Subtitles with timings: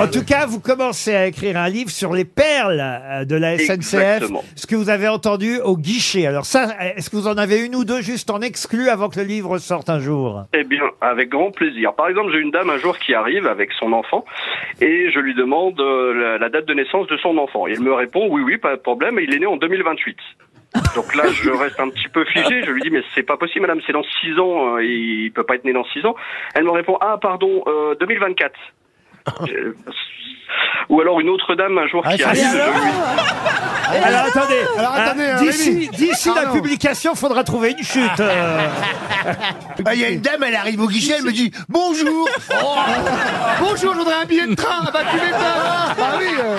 [0.00, 3.58] En tout cas, vous commencez à écrire un livre sur les perles euh, de la
[3.58, 4.44] SNCF, Exactement.
[4.54, 6.26] ce que vous avez entendu au guichet.
[6.26, 9.18] Alors ça, est-ce que vous en avez une ou deux juste en exclu avant que
[9.18, 10.44] le livre sorte un jour?
[10.54, 11.94] Eh bien, avec grand plaisir.
[11.94, 14.24] Par exemple, j'ai une dame un jour qui arrive avec son enfant
[14.80, 17.66] et je lui demande euh, la, la date de naissance de son enfant.
[17.66, 20.16] Et elle me répond oui, oui, pas de problème, il est né en 2028.
[20.94, 22.62] Donc là, je reste un petit peu figé.
[22.62, 24.76] Je lui dis mais c'est pas possible, madame, c'est dans six ans.
[24.76, 26.14] euh, Il peut pas être né dans six ans.
[26.54, 28.52] Elle me répond ah pardon, euh, 2024.
[30.88, 32.40] Ou alors une autre dame un jour qui ça, arrive.
[32.42, 35.88] c'est- je lui- Alors attendez, Alors, hein, attendez, euh, d'ici Rémi.
[35.88, 36.52] d'ici Ah, la non.
[36.54, 38.20] publication, faudra trouver une chute.
[38.20, 38.58] euh.
[39.86, 42.28] Ah, Il y a une dame, elle arrive au guichet, elle me dit bonjour.
[43.60, 44.82] Bonjour, je voudrais un billet de train.
[44.86, 45.38] Ah bah tu m'étonnes.
[46.00, 46.26] Ah oui.
[46.40, 46.56] euh.